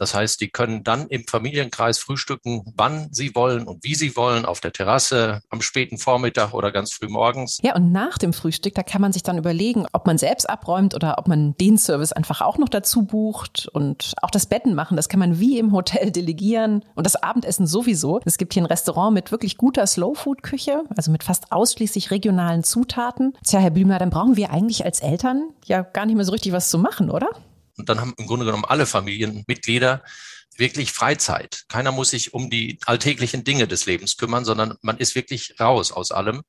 [0.00, 4.46] Das heißt, die können dann im Familienkreis frühstücken, wann sie wollen und wie sie wollen,
[4.46, 7.58] auf der Terrasse, am späten Vormittag oder ganz früh morgens.
[7.62, 10.94] Ja, und nach dem Frühstück, da kann man sich dann überlegen, ob man selbst abräumt
[10.94, 14.96] oder ob man den Service einfach auch noch dazu bucht und auch das Betten machen,
[14.96, 18.22] das kann man wie im Hotel delegieren und das Abendessen sowieso.
[18.24, 23.34] Es gibt hier ein Restaurant mit wirklich guter Slow-Food-Küche, also mit fast ausschließlich regionalen Zutaten.
[23.44, 26.52] Tja, Herr Blümer, dann brauchen wir eigentlich als Eltern ja gar nicht mehr so richtig
[26.52, 27.28] was zu machen, oder?
[27.80, 30.02] Und dann haben im Grunde genommen alle Familienmitglieder
[30.56, 31.64] wirklich Freizeit.
[31.68, 35.90] Keiner muss sich um die alltäglichen Dinge des Lebens kümmern, sondern man ist wirklich raus
[35.90, 36.42] aus allem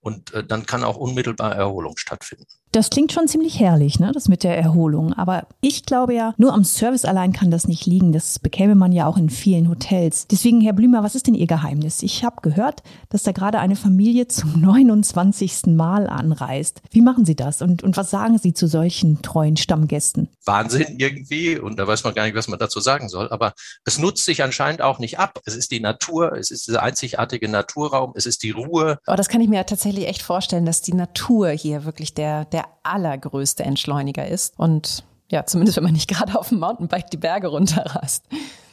[0.00, 2.46] und äh, dann kann auch unmittelbar Erholung stattfinden.
[2.72, 5.14] Das klingt schon ziemlich herrlich, ne, das mit der Erholung.
[5.14, 8.12] Aber ich glaube ja, nur am Service allein kann das nicht liegen.
[8.12, 10.26] Das bekäme man ja auch in vielen Hotels.
[10.26, 12.02] Deswegen, Herr Blümer, was ist denn Ihr Geheimnis?
[12.02, 15.66] Ich habe gehört, dass da gerade eine Familie zum 29.
[15.68, 16.82] Mal anreist.
[16.90, 17.62] Wie machen Sie das?
[17.62, 20.28] Und, und was sagen Sie zu solchen treuen Stammgästen?
[20.44, 21.58] Wahnsinn irgendwie.
[21.58, 23.30] Und da weiß man gar nicht, was man dazu sagen soll.
[23.30, 23.54] Aber
[23.86, 25.40] es nutzt sich anscheinend auch nicht ab.
[25.46, 28.98] Es ist die Natur, es ist dieser einzigartige Naturraum, es ist die Ruhe.
[29.06, 32.44] Oh, das kann ich mir ja tatsächlich echt vorstellen, dass die Natur hier wirklich der,
[32.46, 34.58] der allergrößte Entschleuniger ist.
[34.58, 38.24] Und ja, zumindest wenn man nicht gerade auf dem Mountainbike die Berge runterrast.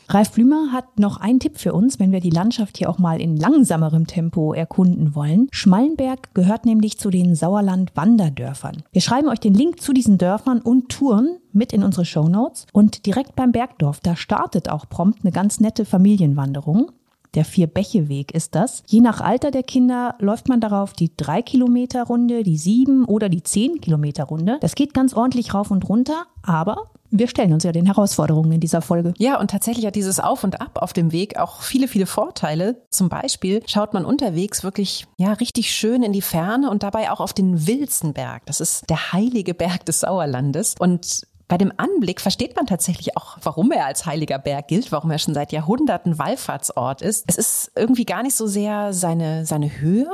[0.08, 3.20] Ralf Blümer hat noch einen Tipp für uns, wenn wir die Landschaft hier auch mal
[3.20, 5.48] in langsamerem Tempo erkunden wollen.
[5.52, 8.84] Schmallenberg gehört nämlich zu den Sauerland-Wanderdörfern.
[8.92, 12.68] Wir schreiben euch den Link zu diesen Dörfern und Touren mit in unsere Show Notes.
[12.72, 16.92] Und direkt beim Bergdorf, da startet auch prompt eine ganz nette Familienwanderung.
[17.36, 18.84] Der Vier-Bäche-Weg ist das.
[18.88, 24.58] Je nach Alter der Kinder läuft man darauf die 3-Kilometer-Runde, die 7 oder die 10-Kilometer-Runde.
[24.62, 28.60] Das geht ganz ordentlich rauf und runter, aber wir stellen uns ja den Herausforderungen in
[28.60, 29.14] dieser Folge.
[29.18, 32.82] Ja, und tatsächlich hat dieses Auf und Ab auf dem Weg auch viele, viele Vorteile.
[32.90, 37.20] Zum Beispiel schaut man unterwegs wirklich, ja, richtig schön in die Ferne und dabei auch
[37.20, 38.46] auf den Wilzenberg.
[38.46, 40.76] Das ist der heilige Berg des Sauerlandes.
[40.80, 45.12] Und bei dem Anblick versteht man tatsächlich auch, warum er als heiliger Berg gilt, warum
[45.12, 47.26] er schon seit Jahrhunderten Wallfahrtsort ist.
[47.28, 50.10] Es ist irgendwie gar nicht so sehr seine, seine Höhe,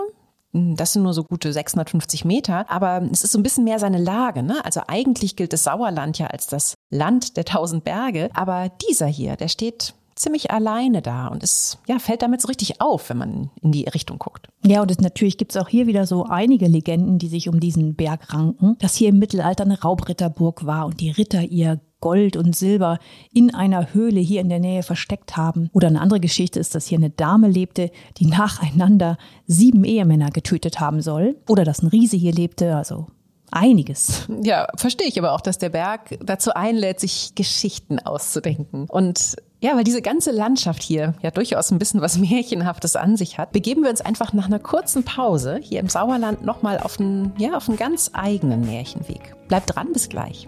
[0.54, 4.00] das sind nur so gute 650 Meter, aber es ist so ein bisschen mehr seine
[4.00, 4.44] Lage.
[4.44, 4.64] Ne?
[4.66, 9.38] Also eigentlich gilt das Sauerland ja als das Land der tausend Berge, aber dieser hier,
[9.38, 13.50] der steht ziemlich alleine da und es ja, fällt damit so richtig auf, wenn man
[13.62, 14.48] in die Richtung guckt.
[14.66, 17.60] Ja, und es, natürlich gibt es auch hier wieder so einige Legenden, die sich um
[17.60, 22.36] diesen Berg ranken, dass hier im Mittelalter eine Raubritterburg war und die Ritter ihr Gold
[22.36, 22.98] und Silber
[23.32, 25.70] in einer Höhle hier in der Nähe versteckt haben.
[25.72, 30.80] Oder eine andere Geschichte ist, dass hier eine Dame lebte, die nacheinander sieben Ehemänner getötet
[30.80, 31.38] haben soll.
[31.48, 33.08] Oder dass ein Riese hier lebte, also
[33.52, 34.28] einiges.
[34.44, 38.88] Ja, verstehe ich aber auch, dass der Berg dazu einlädt, sich Geschichten auszudenken.
[38.90, 43.38] Und ja, weil diese ganze Landschaft hier ja durchaus ein bisschen was Märchenhaftes an sich
[43.38, 47.34] hat, begeben wir uns einfach nach einer kurzen Pause hier im Sauerland nochmal auf einen,
[47.38, 49.36] ja, auf einen ganz eigenen Märchenweg.
[49.48, 50.48] Bleibt dran, bis gleich.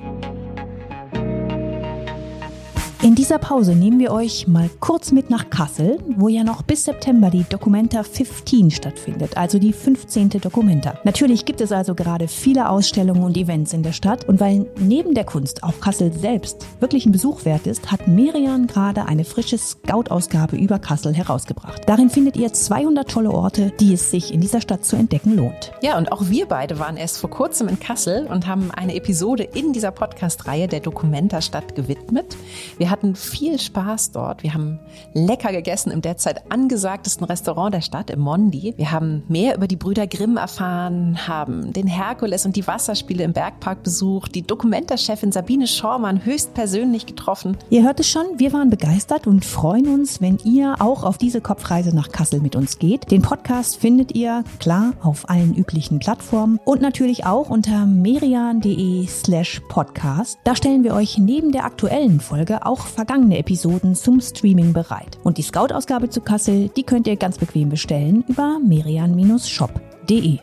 [3.03, 6.85] In dieser Pause nehmen wir euch mal kurz mit nach Kassel, wo ja noch bis
[6.85, 10.29] September die Documenta 15 stattfindet, also die 15.
[10.29, 10.93] Documenta.
[11.03, 15.15] Natürlich gibt es also gerade viele Ausstellungen und Events in der Stadt und weil neben
[15.15, 19.57] der Kunst auch Kassel selbst wirklich ein Besuch wert ist, hat Merian gerade eine frische
[19.57, 21.81] Scout-Ausgabe über Kassel herausgebracht.
[21.87, 25.73] Darin findet ihr 200 tolle Orte, die es sich in dieser Stadt zu entdecken lohnt.
[25.81, 29.43] Ja, und auch wir beide waren erst vor kurzem in Kassel und haben eine Episode
[29.43, 32.37] in dieser Podcast-Reihe der Documenta Stadt gewidmet.
[32.77, 34.43] Wir hatten viel Spaß dort.
[34.43, 34.79] Wir haben
[35.13, 38.75] lecker gegessen im derzeit angesagtesten Restaurant der Stadt, im Mondi.
[38.77, 43.33] Wir haben mehr über die Brüder Grimm erfahren, haben den Herkules und die Wasserspiele im
[43.33, 47.57] Bergpark besucht, die Dokumentarchefin Sabine Schormann höchstpersönlich getroffen.
[47.71, 51.41] Ihr hört es schon, wir waren begeistert und freuen uns, wenn ihr auch auf diese
[51.41, 53.09] Kopfreise nach Kassel mit uns geht.
[53.09, 59.61] Den Podcast findet ihr, klar, auf allen üblichen Plattformen und natürlich auch unter merian.de slash
[59.67, 60.37] podcast.
[60.43, 65.17] Da stellen wir euch neben der aktuellen Folge auch vergangene Episoden zum Streaming bereit.
[65.23, 70.39] Und die Scout-Ausgabe zu Kassel, die könnt ihr ganz bequem bestellen über merian-shop.de.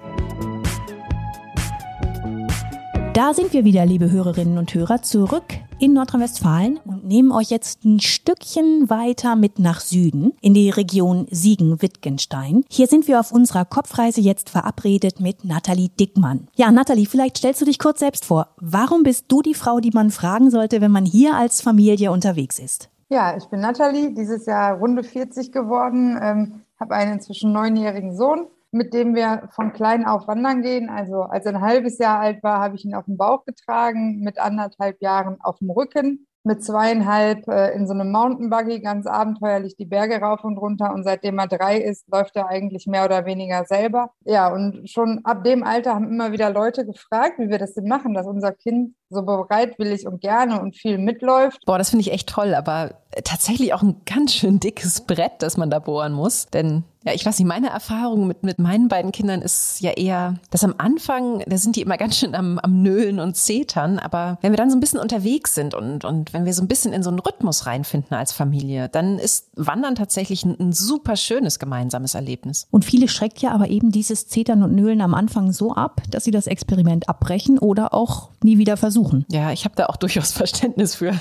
[3.20, 5.44] Da sind wir wieder, liebe Hörerinnen und Hörer, zurück
[5.78, 11.26] in Nordrhein-Westfalen und nehmen euch jetzt ein Stückchen weiter mit nach Süden in die Region
[11.30, 12.64] Siegen-Wittgenstein.
[12.70, 16.48] Hier sind wir auf unserer Kopfreise jetzt verabredet mit Nathalie Dickmann.
[16.56, 18.54] Ja, Nathalie, vielleicht stellst du dich kurz selbst vor.
[18.56, 22.58] Warum bist du die Frau, die man fragen sollte, wenn man hier als Familie unterwegs
[22.58, 22.88] ist?
[23.10, 28.46] Ja, ich bin Nathalie, dieses Jahr runde 40 geworden, ähm, habe einen inzwischen neunjährigen Sohn
[28.72, 30.88] mit dem wir von klein auf wandern gehen.
[30.88, 34.20] Also als er ein halbes Jahr alt war, habe ich ihn auf dem Bauch getragen,
[34.20, 39.76] mit anderthalb Jahren auf dem Rücken, mit zweieinhalb äh, in so einem Mountainbuggy ganz abenteuerlich
[39.76, 40.92] die Berge rauf und runter.
[40.94, 44.10] Und seitdem er drei ist, läuft er eigentlich mehr oder weniger selber.
[44.24, 47.88] Ja, und schon ab dem Alter haben immer wieder Leute gefragt, wie wir das denn
[47.88, 51.58] machen, dass unser Kind so bereitwillig und gerne und viel mitläuft.
[51.66, 55.56] Boah, das finde ich echt toll, aber tatsächlich auch ein ganz schön dickes Brett, das
[55.56, 56.46] man da bohren muss.
[56.46, 60.34] Denn ja, ich weiß nicht, meine Erfahrung mit, mit meinen beiden Kindern ist ja eher,
[60.50, 64.38] dass am Anfang, da sind die immer ganz schön am, am Nölen und Zetern, aber
[64.42, 66.92] wenn wir dann so ein bisschen unterwegs sind und, und wenn wir so ein bisschen
[66.92, 71.58] in so einen Rhythmus reinfinden als Familie, dann ist Wandern tatsächlich ein, ein super schönes
[71.58, 72.66] gemeinsames Erlebnis.
[72.70, 76.24] Und viele schreckt ja aber eben dieses Zetern und Nölen am Anfang so ab, dass
[76.24, 79.24] sie das Experiment abbrechen oder auch nie wieder versuchen.
[79.30, 81.14] Ja, ich habe da auch durchaus Verständnis für.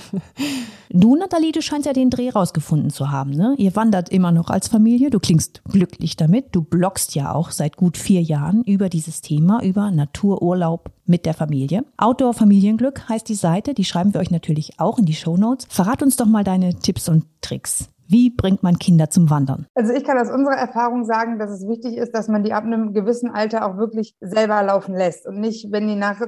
[0.92, 3.30] Du, Nathalie, du scheinst ja den Dreh rausgefunden zu haben.
[3.30, 3.54] Ne?
[3.58, 5.12] Ihr wandert immer noch als Familie.
[5.12, 6.48] Du klingst glücklich damit.
[6.52, 11.34] Du bloggst ja auch seit gut vier Jahren über dieses Thema, über Natururlaub mit der
[11.34, 11.86] Familie.
[11.98, 13.74] Outdoor Familienglück heißt die Seite.
[13.74, 15.68] Die schreiben wir euch natürlich auch in die Show Notes.
[15.70, 17.90] Verrat uns doch mal deine Tipps und Tricks.
[18.12, 19.68] Wie bringt man Kinder zum Wandern?
[19.76, 22.64] Also ich kann aus unserer Erfahrung sagen, dass es wichtig ist, dass man die ab
[22.64, 26.20] einem gewissen Alter auch wirklich selber laufen lässt und nicht, wenn die nach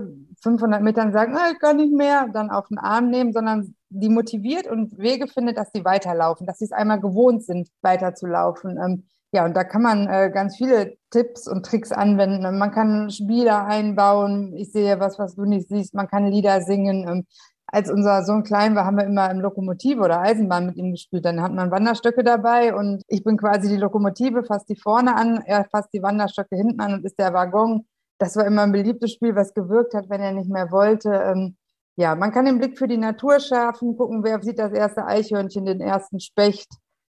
[0.43, 4.67] 500 Metern sagen, ich kann nicht mehr, dann auf den Arm nehmen, sondern die motiviert
[4.67, 9.01] und Wege findet, dass sie weiterlaufen, dass sie es einmal gewohnt sind, weiterzulaufen.
[9.33, 12.57] Ja, und da kann man äh, ganz viele Tipps und Tricks anwenden.
[12.57, 14.53] Man kann Spiele einbauen.
[14.57, 15.93] Ich sehe was, was du nicht siehst.
[15.93, 17.07] Man kann Lieder singen.
[17.07, 17.25] Ähm,
[17.67, 21.23] als unser Sohn klein war, haben wir immer im Lokomotive oder Eisenbahn mit ihm gespielt.
[21.23, 25.41] Dann hat man Wanderstöcke dabei und ich bin quasi die Lokomotive, fasst die vorne an,
[25.45, 27.85] er fasst die Wanderstöcke hinten an und ist der Waggon.
[28.17, 31.11] Das war immer ein beliebtes Spiel, was gewirkt hat, wenn er nicht mehr wollte.
[31.11, 31.55] Ähm,
[31.95, 35.65] ja, man kann den Blick für die Natur schärfen, gucken, wer sieht das erste Eichhörnchen,
[35.65, 36.69] den ersten Specht,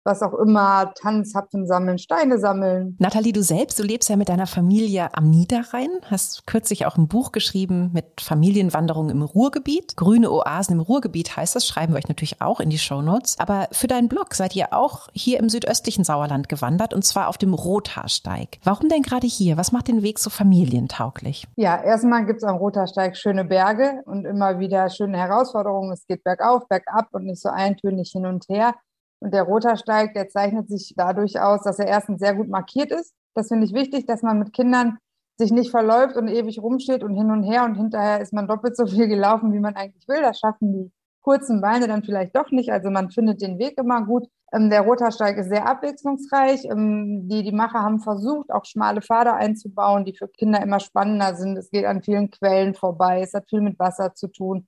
[0.07, 2.95] was auch immer, Tanzhapfen sammeln, Steine sammeln.
[2.97, 7.07] Nathalie, du selbst, du lebst ja mit deiner Familie am Niederrhein, hast kürzlich auch ein
[7.07, 9.95] Buch geschrieben mit Familienwanderung im Ruhrgebiet.
[9.97, 13.35] Grüne Oasen im Ruhrgebiet heißt das, schreiben wir euch natürlich auch in die Shownotes.
[13.37, 17.37] Aber für deinen Blog seid ihr auch hier im südöstlichen Sauerland gewandert und zwar auf
[17.37, 18.59] dem Rothaarsteig.
[18.63, 19.57] Warum denn gerade hier?
[19.57, 21.45] Was macht den Weg so familientauglich?
[21.57, 25.91] Ja, erstmal gibt es am Rothaarsteig schöne Berge und immer wieder schöne Herausforderungen.
[25.91, 28.73] Es geht bergauf, bergab und nicht so eintönig hin und her.
[29.19, 33.13] Und der Rotersteig, der zeichnet sich dadurch aus, dass er erstens sehr gut markiert ist.
[33.33, 34.97] Das finde ich wichtig, dass man mit Kindern
[35.37, 38.75] sich nicht verläuft und ewig rumsteht und hin und her und hinterher ist man doppelt
[38.75, 40.21] so viel gelaufen, wie man eigentlich will.
[40.21, 42.71] Das schaffen die kurzen Beine dann vielleicht doch nicht.
[42.71, 44.27] Also man findet den Weg immer gut.
[44.53, 46.65] Ähm, der Rotersteig ist sehr abwechslungsreich.
[46.65, 51.35] Ähm, die, die Macher haben versucht, auch schmale Pfade einzubauen, die für Kinder immer spannender
[51.35, 51.57] sind.
[51.57, 53.21] Es geht an vielen Quellen vorbei.
[53.21, 54.67] Es hat viel mit Wasser zu tun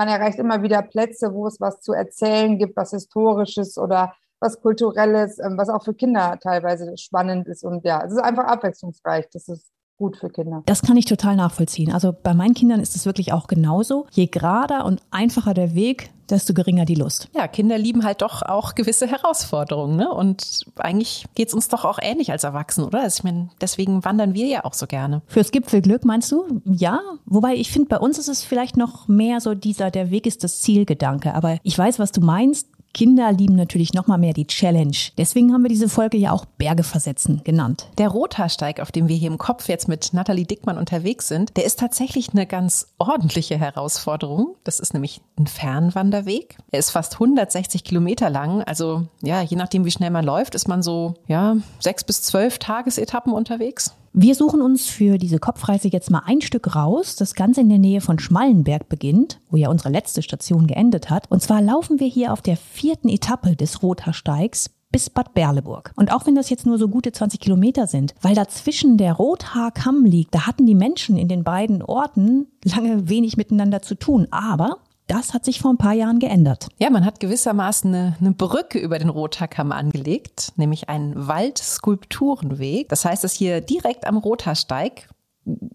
[0.00, 4.58] man erreicht immer wieder Plätze, wo es was zu erzählen gibt, was Historisches oder was
[4.62, 7.64] Kulturelles, ähm, was auch für Kinder teilweise spannend ist.
[7.64, 9.28] Und ja, es ist einfach abwechslungsreich.
[9.30, 10.62] Das ist gut für Kinder.
[10.66, 11.92] Das kann ich total nachvollziehen.
[11.92, 14.06] Also bei meinen Kindern ist es wirklich auch genauso.
[14.10, 17.28] Je gerader und einfacher der Weg, desto geringer die Lust.
[17.34, 19.96] Ja, Kinder lieben halt doch auch gewisse Herausforderungen.
[19.96, 20.08] Ne?
[20.08, 23.02] Und eigentlich geht es uns doch auch ähnlich als Erwachsene, oder?
[23.02, 25.22] Also ich meine, deswegen wandern wir ja auch so gerne.
[25.26, 26.62] Fürs Gipfelglück meinst du?
[26.64, 27.00] Ja.
[27.26, 30.44] Wobei ich finde, bei uns ist es vielleicht noch mehr so dieser, der Weg ist
[30.44, 31.34] das Zielgedanke.
[31.34, 32.68] Aber ich weiß, was du meinst.
[32.92, 34.96] Kinder lieben natürlich noch mal mehr die Challenge.
[35.16, 37.88] Deswegen haben wir diese Folge ja auch Berge versetzen genannt.
[37.98, 41.64] Der Rothaarsteig, auf dem wir hier im Kopf jetzt mit Nathalie Dickmann unterwegs sind, der
[41.64, 44.56] ist tatsächlich eine ganz ordentliche Herausforderung.
[44.64, 46.58] Das ist nämlich ein Fernwanderweg.
[46.70, 48.62] Er ist fast 160 Kilometer lang.
[48.62, 52.58] Also ja, je nachdem, wie schnell man läuft, ist man so ja sechs bis zwölf
[52.58, 53.94] Tagesetappen unterwegs.
[54.12, 57.78] Wir suchen uns für diese Kopfreise jetzt mal ein Stück raus, das Ganze in der
[57.78, 61.30] Nähe von Schmallenberg beginnt, wo ja unsere letzte Station geendet hat.
[61.30, 65.92] Und zwar laufen wir hier auf der vierten Etappe des Rothaarsteigs bis Bad Berleburg.
[65.94, 70.04] Und auch wenn das jetzt nur so gute 20 Kilometer sind, weil dazwischen der Rothaarkamm
[70.04, 74.26] liegt, da hatten die Menschen in den beiden Orten lange wenig miteinander zu tun.
[74.32, 74.78] Aber
[75.10, 76.68] das hat sich vor ein paar Jahren geändert.
[76.78, 82.88] Ja, man hat gewissermaßen eine, eine Brücke über den Rothaarkamm angelegt, nämlich einen Waldskulpturenweg.
[82.88, 85.08] Das heißt, dass hier direkt am Rothaarsteig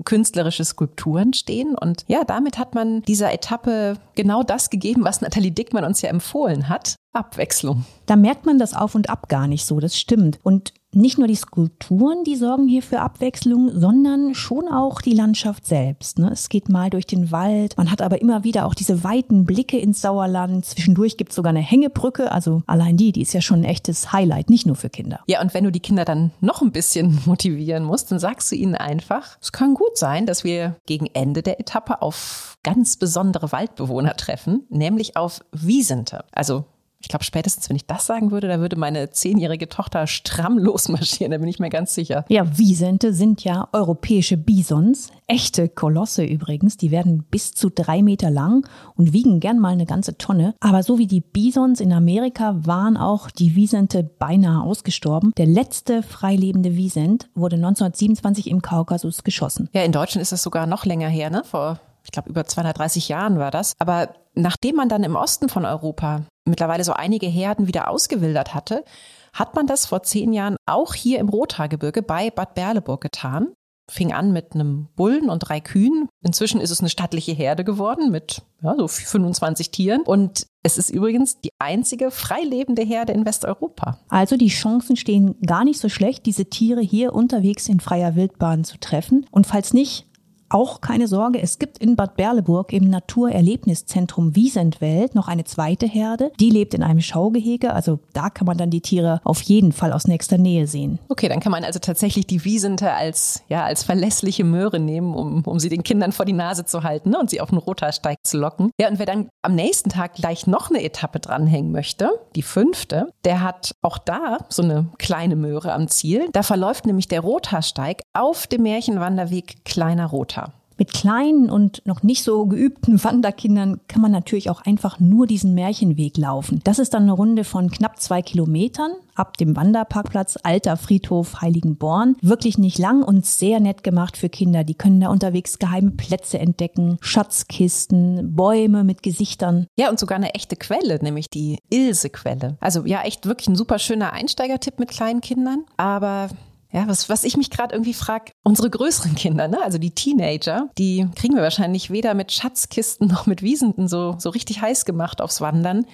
[0.05, 1.75] künstlerische Skulpturen stehen.
[1.75, 6.09] Und ja, damit hat man dieser Etappe genau das gegeben, was Nathalie Dickmann uns ja
[6.09, 6.95] empfohlen hat.
[7.13, 7.85] Abwechslung.
[8.05, 10.39] Da merkt man das Auf und Ab gar nicht so, das stimmt.
[10.43, 15.65] Und nicht nur die Skulpturen, die sorgen hier für Abwechslung, sondern schon auch die Landschaft
[15.65, 16.19] selbst.
[16.19, 16.29] Ne?
[16.31, 19.77] Es geht mal durch den Wald, man hat aber immer wieder auch diese weiten Blicke
[19.77, 20.65] ins Sauerland.
[20.65, 24.13] Zwischendurch gibt es sogar eine Hängebrücke, also allein die, die ist ja schon ein echtes
[24.13, 25.19] Highlight, nicht nur für Kinder.
[25.27, 28.55] Ja, und wenn du die Kinder dann noch ein bisschen motivieren musst, dann sagst du
[28.55, 33.51] ihnen einfach, es kann gut sein, dass wir gegen Ende der Etappe auf ganz besondere
[33.51, 36.25] Waldbewohner treffen, nämlich auf Wiesente.
[36.31, 36.65] Also
[37.05, 41.29] ich glaube, spätestens, wenn ich das sagen würde, da würde meine zehnjährige Tochter stramm losmarschieren,
[41.29, 42.25] da bin ich mir ganz sicher.
[42.29, 46.77] Ja, Wiesente sind ja europäische Bisons, echte Kolosse übrigens.
[46.77, 50.55] Die werden bis zu drei Meter lang und wiegen gern mal eine ganze Tonne.
[50.59, 55.31] Aber so wie die Bisons in Amerika waren auch die Wiesente beinahe ausgestorben.
[55.37, 59.69] Der letzte freilebende Wiesent wurde 1927 im Kaukasus geschossen.
[59.73, 61.43] Ja, in Deutschland ist das sogar noch länger her, ne?
[61.45, 63.73] Vor ich glaube, über 230 Jahren war das.
[63.79, 68.85] Aber nachdem man dann im Osten von Europa mittlerweile so einige Herden wieder ausgewildert hatte,
[69.33, 73.53] hat man das vor zehn Jahren auch hier im Rothaargebirge bei Bad Berleburg getan.
[73.91, 76.09] Fing an mit einem Bullen und drei Kühen.
[76.23, 80.01] Inzwischen ist es eine stattliche Herde geworden mit ja, so 25 Tieren.
[80.01, 83.99] Und es ist übrigens die einzige freilebende Herde in Westeuropa.
[84.09, 88.63] Also die Chancen stehen gar nicht so schlecht, diese Tiere hier unterwegs in freier Wildbahn
[88.63, 89.27] zu treffen.
[89.29, 90.07] Und falls nicht,
[90.49, 96.31] auch keine Sorge, es gibt in Bad Berleburg im Naturerlebniszentrum Wiesentwelt noch eine zweite Herde.
[96.39, 99.91] Die lebt in einem Schaugehege, also da kann man dann die Tiere auf jeden Fall
[99.91, 100.99] aus nächster Nähe sehen.
[101.09, 105.43] Okay, dann kann man also tatsächlich die Wiesente als, ja, als verlässliche Möhre nehmen, um,
[105.45, 108.17] um sie den Kindern vor die Nase zu halten ne, und sie auf den Rotersteig
[108.23, 108.71] zu locken.
[108.79, 113.09] Ja, und wer dann am nächsten Tag gleich noch eine Etappe dranhängen möchte, die fünfte,
[113.23, 116.29] der hat auch da so eine kleine Möhre am Ziel.
[116.31, 120.44] Da verläuft nämlich der Rothaarsteig auf dem Märchenwanderweg Kleiner Rothaar.
[120.77, 125.53] Mit kleinen und noch nicht so geübten Wanderkindern kann man natürlich auch einfach nur diesen
[125.53, 126.61] Märchenweg laufen.
[126.63, 132.15] Das ist dann eine Runde von knapp zwei Kilometern ab dem Wanderparkplatz Alter Friedhof Heiligenborn.
[132.21, 134.63] Wirklich nicht lang und sehr nett gemacht für Kinder.
[134.63, 139.67] Die können da unterwegs geheime Plätze entdecken, Schatzkisten, Bäume mit Gesichtern.
[139.77, 142.57] Ja, und sogar eine echte Quelle, nämlich die Ilse-Quelle.
[142.59, 145.63] Also ja, echt wirklich ein super schöner Einsteigertipp mit kleinen Kindern.
[145.77, 146.29] Aber
[146.75, 149.63] ja, was, was ich mich gerade irgendwie frage, unsere größeren Kinder, ne?
[149.63, 154.29] also die Teenager, die kriegen wir wahrscheinlich weder mit Schatzkisten noch mit Wiesenden so, so
[154.29, 155.85] richtig heiß gemacht aufs Wandern.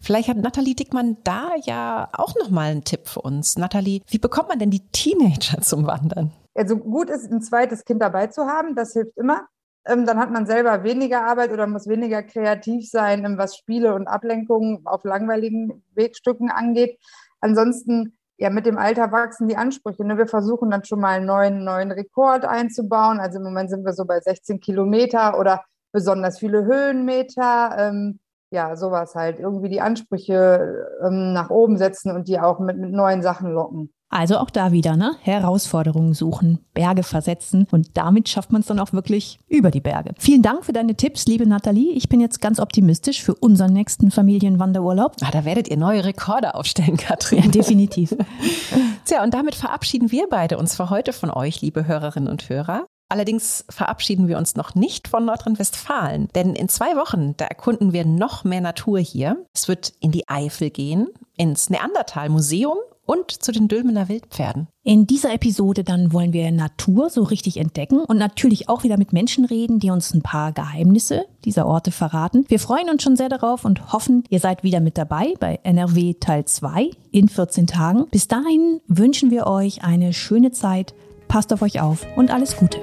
[0.00, 3.58] Vielleicht hat Nathalie Dickmann da ja auch nochmal einen Tipp für uns.
[3.58, 6.30] Nathalie, wie bekommt man denn die Teenager zum Wandern?
[6.54, 9.48] Also gut ist, ein zweites Kind dabei zu haben, das hilft immer.
[9.84, 14.06] Ähm, dann hat man selber weniger Arbeit oder muss weniger kreativ sein, was Spiele und
[14.06, 17.00] Ablenkungen auf langweiligen Wegstücken angeht.
[17.40, 20.02] Ansonsten ja, mit dem Alter wachsen die Ansprüche.
[20.02, 20.16] Ne?
[20.16, 23.20] Wir versuchen dann schon mal einen neuen, neuen Rekord einzubauen.
[23.20, 27.76] Also im Moment sind wir so bei 16 Kilometer oder besonders viele Höhenmeter.
[27.78, 28.18] Ähm,
[28.50, 29.38] ja, sowas halt.
[29.38, 33.92] Irgendwie die Ansprüche ähm, nach oben setzen und die auch mit, mit neuen Sachen locken.
[34.12, 35.12] Also auch da wieder, ne?
[35.20, 40.14] Herausforderungen suchen, Berge versetzen und damit schafft man es dann auch wirklich über die Berge.
[40.18, 41.92] Vielen Dank für deine Tipps, liebe Nathalie.
[41.92, 45.14] Ich bin jetzt ganz optimistisch für unseren nächsten Familienwanderurlaub.
[45.22, 47.44] Ah, da werdet ihr neue Rekorde aufstellen, Katrin.
[47.44, 48.16] Ja, definitiv.
[49.04, 52.86] Tja, und damit verabschieden wir beide uns für heute von euch, liebe Hörerinnen und Hörer.
[53.10, 58.04] Allerdings verabschieden wir uns noch nicht von Nordrhein-Westfalen, denn in zwei Wochen, da erkunden wir
[58.06, 59.44] noch mehr Natur hier.
[59.52, 64.68] Es wird in die Eifel gehen, ins Neandertal-Museum und zu den Dülmener Wildpferden.
[64.84, 69.12] In dieser Episode dann wollen wir Natur so richtig entdecken und natürlich auch wieder mit
[69.12, 72.44] Menschen reden, die uns ein paar Geheimnisse dieser Orte verraten.
[72.46, 76.14] Wir freuen uns schon sehr darauf und hoffen, ihr seid wieder mit dabei bei NRW
[76.20, 78.06] Teil 2 in 14 Tagen.
[78.12, 80.94] Bis dahin wünschen wir euch eine schöne Zeit,
[81.26, 82.78] passt auf euch auf und alles Gute.